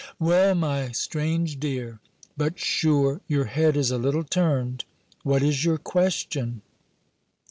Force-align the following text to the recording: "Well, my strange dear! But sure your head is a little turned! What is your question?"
"Well, 0.17 0.55
my 0.55 0.89
strange 0.93 1.59
dear! 1.59 1.99
But 2.35 2.57
sure 2.57 3.21
your 3.27 3.45
head 3.45 3.77
is 3.77 3.91
a 3.91 3.99
little 3.99 4.23
turned! 4.23 4.83
What 5.21 5.43
is 5.43 5.63
your 5.63 5.77
question?" 5.77 6.63